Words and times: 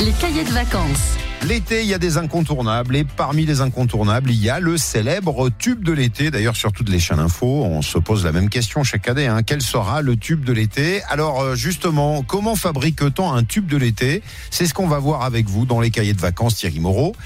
Les 0.00 0.10
cahiers 0.20 0.42
de 0.42 0.50
vacances. 0.50 1.29
L'été, 1.42 1.82
il 1.82 1.88
y 1.88 1.94
a 1.94 1.98
des 1.98 2.18
incontournables 2.18 2.94
et 2.96 3.04
parmi 3.04 3.46
les 3.46 3.62
incontournables, 3.62 4.30
il 4.30 4.40
y 4.40 4.50
a 4.50 4.60
le 4.60 4.76
célèbre 4.76 5.48
tube 5.48 5.82
de 5.82 5.92
l'été. 5.92 6.30
D'ailleurs, 6.30 6.54
sur 6.54 6.70
toutes 6.70 6.90
les 6.90 7.00
chaînes 7.00 7.18
info, 7.18 7.64
on 7.64 7.80
se 7.80 7.98
pose 7.98 8.24
la 8.24 8.32
même 8.32 8.50
question 8.50 8.84
chaque 8.84 9.08
année. 9.08 9.26
Hein. 9.26 9.42
Quel 9.42 9.62
sera 9.62 10.02
le 10.02 10.16
tube 10.16 10.44
de 10.44 10.52
l'été? 10.52 11.02
Alors 11.08 11.40
euh, 11.40 11.54
justement, 11.54 12.22
comment 12.22 12.56
fabrique-t-on 12.56 13.32
un 13.32 13.42
tube 13.42 13.66
de 13.66 13.78
l'été? 13.78 14.22
C'est 14.50 14.66
ce 14.66 14.74
qu'on 14.74 14.86
va 14.86 14.98
voir 14.98 15.22
avec 15.22 15.48
vous 15.48 15.64
dans 15.64 15.80
les 15.80 15.90
cahiers 15.90 16.12
de 16.12 16.20
vacances 16.20 16.56
Thierry 16.56 16.78
Moreau. 16.78 17.16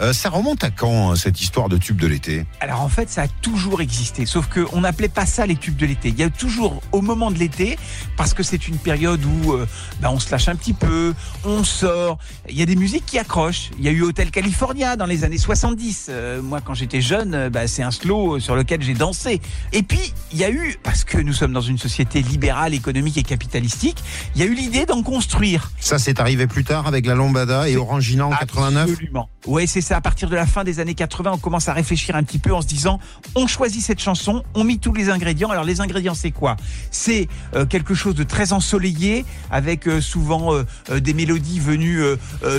Euh, 0.00 0.12
ça 0.12 0.30
remonte 0.30 0.64
à 0.64 0.70
quand 0.70 1.14
cette 1.14 1.40
histoire 1.40 1.68
de 1.68 1.76
tube 1.76 2.00
de 2.00 2.08
l'été? 2.08 2.46
Alors 2.60 2.80
en 2.80 2.88
fait, 2.88 3.08
ça 3.08 3.22
a 3.22 3.28
toujours 3.28 3.82
existé, 3.82 4.26
sauf 4.26 4.48
qu'on 4.48 4.80
n'appelait 4.80 5.08
pas 5.08 5.26
ça 5.26 5.46
les 5.46 5.56
tubes 5.56 5.76
de 5.76 5.86
l'été. 5.86 6.08
Il 6.08 6.18
y 6.18 6.24
a 6.24 6.30
toujours 6.30 6.82
au 6.90 7.02
moment 7.02 7.30
de 7.30 7.38
l'été, 7.38 7.78
parce 8.16 8.34
que 8.34 8.42
c'est 8.42 8.66
une 8.66 8.78
période 8.78 9.24
où 9.24 9.52
euh, 9.52 9.66
bah, 10.00 10.10
on 10.10 10.18
se 10.18 10.30
lâche 10.30 10.48
un 10.48 10.56
petit 10.56 10.72
peu, 10.72 11.14
on 11.44 11.62
sort, 11.62 12.18
il 12.48 12.58
y 12.58 12.62
a 12.62 12.66
des 12.66 12.76
musiques 12.76 13.06
qui 13.06 13.18
accrochent. 13.18 13.59
Il 13.78 13.84
y 13.84 13.88
a 13.88 13.90
eu 13.90 14.02
Hotel 14.02 14.30
California 14.30 14.96
dans 14.96 15.06
les 15.06 15.24
années 15.24 15.38
70. 15.38 16.06
Euh, 16.08 16.42
moi, 16.42 16.60
quand 16.60 16.74
j'étais 16.74 17.00
jeune, 17.00 17.34
euh, 17.34 17.50
bah, 17.50 17.66
c'est 17.66 17.82
un 17.82 17.90
slow 17.90 18.40
sur 18.40 18.54
lequel 18.54 18.82
j'ai 18.82 18.94
dansé. 18.94 19.40
Et 19.72 19.82
puis, 19.82 20.12
il 20.32 20.38
y 20.38 20.44
a 20.44 20.50
eu, 20.50 20.76
parce 20.82 21.04
que 21.04 21.18
nous 21.18 21.32
sommes 21.32 21.52
dans 21.52 21.60
une 21.60 21.78
société 21.78 22.22
libérale, 22.22 22.74
économique 22.74 23.16
et 23.18 23.22
capitalistique, 23.22 24.02
il 24.34 24.40
y 24.40 24.44
a 24.44 24.46
eu 24.46 24.54
l'idée 24.54 24.86
d'en 24.86 25.02
construire. 25.02 25.70
Ça, 25.80 25.98
c'est 25.98 26.20
arrivé 26.20 26.46
plus 26.46 26.64
tard 26.64 26.86
avec 26.86 27.06
la 27.06 27.14
Lombada 27.14 27.68
et 27.68 27.76
Orangina 27.76 28.26
en 28.26 28.30
89 28.30 28.90
Absolument. 28.90 29.28
Ouais, 29.46 29.66
c'est 29.66 29.80
ça. 29.80 29.96
À 29.96 30.00
partir 30.00 30.28
de 30.28 30.36
la 30.36 30.46
fin 30.46 30.64
des 30.64 30.80
années 30.80 30.94
80, 30.94 31.32
on 31.34 31.38
commence 31.38 31.68
à 31.68 31.72
réfléchir 31.72 32.16
un 32.16 32.22
petit 32.22 32.38
peu 32.38 32.52
en 32.54 32.62
se 32.62 32.66
disant, 32.66 32.98
on 33.34 33.46
choisit 33.46 33.82
cette 33.82 34.00
chanson, 34.00 34.42
on 34.54 34.64
met 34.64 34.76
tous 34.76 34.92
les 34.92 35.08
ingrédients. 35.08 35.50
Alors, 35.50 35.64
les 35.64 35.80
ingrédients, 35.80 36.14
c'est 36.14 36.30
quoi? 36.30 36.56
C'est 36.90 37.28
euh, 37.54 37.64
quelque 37.64 37.94
chose 37.94 38.14
de 38.14 38.24
très 38.24 38.52
ensoleillé, 38.52 39.24
avec 39.50 39.88
souvent 40.00 40.52
des 40.90 41.14
mélodies 41.14 41.60
venues 41.60 42.02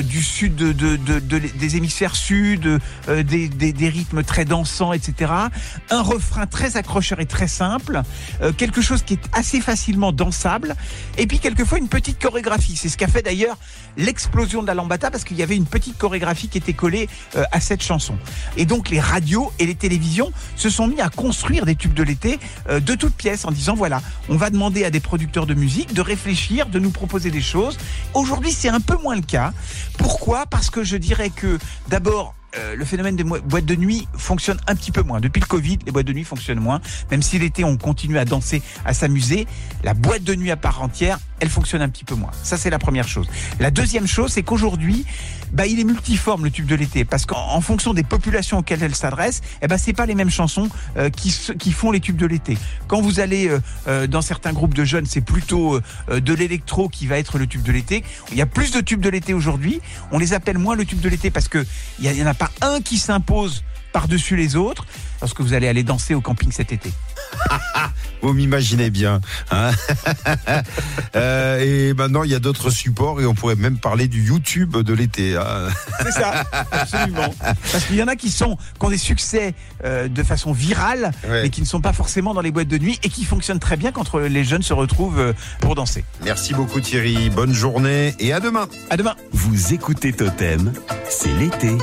du 0.04 0.22
sud 0.22 0.56
de, 0.56 0.72
de 0.72 0.91
des 0.98 1.78
hémisphères 1.78 2.16
sud, 2.16 2.80
euh, 3.10 3.24
des, 3.24 3.90
rythmes 3.90 4.24
très 4.24 4.46
dansants, 4.46 4.94
etc. 4.94 5.32
Un 5.90 6.02
refrain 6.02 6.48
très 6.48 6.78
accrocheur 6.78 7.20
et 7.20 7.26
très 7.26 7.48
simple, 7.48 8.02
euh, 8.42 8.52
quelque 8.54 8.82
chose 8.82 9.04
qui 9.04 9.14
est 9.14 9.30
assez 9.34 9.62
facilement 9.62 10.12
dansable, 10.12 10.76
et 11.18 11.28
puis 11.28 11.40
quelquefois 11.40 11.78
une 11.78 11.90
petite 11.90 12.22
chorégraphie. 12.22 12.78
C'est 12.78 12.90
ce 12.90 12.98
qu'a 12.98 13.08
fait 13.08 13.22
d'ailleurs 13.22 13.58
l'explosion 13.98 14.62
de 14.62 14.68
la 14.68 14.74
lambata, 14.74 15.12
parce 15.12 15.24
qu'il 15.24 15.38
y 15.38 15.44
avait 15.44 15.56
une 15.56 15.66
petite 15.66 15.98
chorégraphie 15.98 16.48
qui 16.48 16.58
était 16.58 16.74
collée 16.74 17.10
euh, 17.36 17.44
à 17.52 17.60
cette 17.60 17.84
chanson. 17.84 18.16
Et 18.58 18.66
donc 18.66 18.90
les 18.90 19.00
radios 19.00 19.52
et 19.60 19.66
les 19.66 19.76
télévisions 19.76 20.32
se 20.56 20.70
sont 20.70 20.88
mis 20.88 21.02
à 21.02 21.10
construire 21.10 21.66
des 21.66 21.76
tubes 21.76 21.94
de 21.94 22.04
l'été 22.04 22.40
de 22.70 22.96
toutes 22.96 23.14
pièces 23.14 23.46
en 23.46 23.52
disant 23.52 23.76
voilà, 23.76 24.02
on 24.30 24.38
va 24.38 24.50
demander 24.50 24.84
à 24.86 24.90
des 24.90 25.00
producteurs 25.00 25.46
de 25.46 25.54
musique 25.54 25.94
de 25.94 26.02
réfléchir, 26.02 26.68
de 26.68 26.80
nous 26.80 26.92
proposer 26.92 27.32
des 27.32 27.42
choses. 27.42 27.78
Aujourd'hui, 28.14 28.52
c'est 28.52 28.70
un 28.70 28.80
peu 28.80 28.98
moins 29.02 29.16
le 29.16 29.22
cas. 29.22 29.54
Pourquoi? 29.98 30.46
Parce 30.46 30.70
que 30.70 30.81
je 30.84 30.98
dirais 30.98 31.30
que 31.30 31.58
d'abord, 31.88 32.36
euh, 32.58 32.76
le 32.76 32.84
phénomène 32.84 33.16
des 33.16 33.24
boîtes 33.24 33.66
de 33.66 33.76
nuit 33.76 34.08
fonctionne 34.14 34.60
un 34.68 34.76
petit 34.76 34.92
peu 34.92 35.04
moins. 35.04 35.22
Depuis 35.22 35.40
le 35.40 35.46
Covid, 35.46 35.80
les 35.86 35.92
boîtes 35.92 36.06
de 36.06 36.14
nuit 36.14 36.24
fonctionnent 36.24 36.60
moins. 36.60 36.82
Même 37.10 37.22
si 37.22 37.40
l'été, 37.40 37.64
on 37.64 37.78
continue 37.78 38.18
à 38.18 38.26
danser, 38.26 38.62
à 38.86 38.94
s'amuser, 38.94 39.48
la 39.84 39.94
boîte 39.94 40.24
de 40.24 40.36
nuit 40.36 40.52
à 40.52 40.58
part 40.58 40.82
entière, 40.82 41.20
elle 41.42 41.50
fonctionne 41.50 41.82
un 41.82 41.90
petit 41.90 42.06
peu 42.06 42.16
moins. 42.16 42.32
Ça, 42.44 42.56
c'est 42.58 42.70
la 42.70 42.80
première 42.80 43.08
chose. 43.08 43.28
La 43.60 43.72
deuxième 43.72 44.08
chose, 44.08 44.32
c'est 44.32 44.44
qu'aujourd'hui, 44.44 45.06
bah, 45.52 45.66
il 45.66 45.80
est 45.80 45.84
multiforme 45.84 46.46
le 46.46 46.52
tube 46.52 46.68
de 46.68 46.76
l'été, 46.76 47.04
parce 47.04 47.26
qu'en 47.26 47.60
fonction 47.60 47.94
des 47.94 48.04
populations 48.04 48.60
auxquelles 48.60 48.84
elle 48.84 48.96
s'adresse, 48.96 49.42
eh 49.62 49.68
ben, 49.68 49.78
c'est 49.78 49.94
pas 49.94 50.06
les 50.06 50.16
mêmes 50.16 50.30
chansons 50.30 50.70
euh, 50.98 51.10
qui, 51.10 51.36
qui 51.60 51.72
font 51.74 51.92
les 51.92 52.00
tubes 52.00 52.16
de 52.16 52.26
l'été. 52.26 52.58
Quand 52.88 53.02
vous 53.02 53.20
allez 53.20 53.52
euh, 53.88 54.08
dans 54.08 54.22
certains 54.22 54.54
groupes 54.54 54.74
de 54.74 54.86
jeunes, 54.86 55.06
c'est 55.06 55.22
plutôt 55.22 55.80
de 56.10 56.34
l'électro 56.34 56.88
qui 56.88 57.08
va 57.08 57.18
être 57.18 57.38
le 57.38 57.48
tube 57.48 57.64
de 57.64 57.72
l'été. 57.72 58.04
Il 58.32 58.38
y 58.38 58.42
a 58.42 58.46
plus 58.46 58.72
de 58.72 58.82
tubes 58.82 59.02
de 59.02 59.10
l'été 59.10 59.34
aujourd'hui. 59.34 59.82
On 60.12 60.20
les 60.20 60.34
appelle 60.34 60.58
moins 60.58 60.76
le 60.76 60.86
tube 60.86 61.02
de 61.02 61.10
l'été 61.10 61.32
parce 61.32 61.48
que 61.48 61.66
il 62.00 62.12
y, 62.12 62.24
en 62.24 62.28
a 62.28 62.34
pas 62.34 62.52
un 62.62 62.82
qui 62.82 62.98
s'impose 62.98 63.64
par-dessus 63.94 64.36
les 64.36 64.56
autres 64.56 64.86
lorsque 65.20 65.42
vous 65.42 65.54
allez 65.54 65.68
aller 65.68 65.84
danser 65.84 66.14
au 66.14 66.22
camping 66.22 66.52
cet 66.52 66.72
été. 66.72 66.92
vous 68.22 68.34
m'imaginez 68.34 68.90
bien. 68.90 69.22
Hein 69.52 69.72
euh, 71.16 71.60
et 71.90 71.94
maintenant, 71.94 72.24
il 72.24 72.32
y 72.32 72.36
a 72.36 72.40
d'autres 72.40 72.70
supports 72.70 73.22
et 73.22 73.26
on 73.26 73.34
pourrait 73.34 73.56
même 73.56 73.78
parler 73.78 74.08
du 74.08 74.24
YouTube 74.24 74.78
de 74.78 74.94
l'été. 74.94 75.36
Hein. 75.36 75.68
C'est 76.04 76.12
ça, 76.12 76.44
absolument. 76.72 77.34
Parce 77.40 77.86
qu'il 77.86 77.96
y 77.96 78.04
en 78.04 78.08
a 78.08 78.16
qui 78.16 78.32
sont 78.32 78.58
qui 78.80 78.86
ont 78.86 78.90
des 78.90 78.98
succès 78.98 79.54
euh, 79.84 80.08
de 80.08 80.24
façon 80.24 80.52
virale, 80.52 81.12
mais 81.28 81.50
qui 81.50 81.62
ne 81.62 81.66
sont 81.66 81.82
pas 81.82 81.94
forcément 81.94 82.34
dans 82.34 82.42
les 82.42 82.52
boîtes 82.52 82.68
de 82.68 82.78
nuit 82.78 83.00
et 83.04 83.10
qui 83.10 83.26
fonctionnent 83.26 83.60
très 83.60 83.78
bien 83.78 83.92
quand 83.92 84.16
les 84.16 84.44
jeunes 84.44 84.64
se 84.64 84.74
retrouvent 84.74 85.20
euh, 85.20 85.34
pour 85.60 85.76
danser. 85.76 86.04
Merci 86.24 86.54
beaucoup 86.54 86.80
Thierry. 86.80 87.30
Bonne 87.30 87.54
journée 87.54 88.16
et 88.20 88.34
à 88.34 88.40
demain. 88.40 88.68
À 88.90 88.98
demain. 88.98 89.16
Vous 89.32 89.74
écoutez 89.74 90.14
Totem, 90.14 90.74
c'est 91.10 91.34
l'été. 91.34 91.78